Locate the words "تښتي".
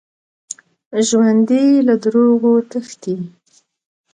2.69-3.15